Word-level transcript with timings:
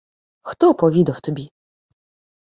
—Хто 0.43 0.73
повідав 0.73 1.21
тобі? 1.21 1.49